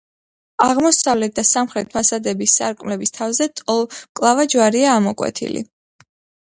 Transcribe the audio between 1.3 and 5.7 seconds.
და სამხრეთ ფასადების სარკმლების თავზე ტოლმკლავა ჯვარია ამოკვეთილი.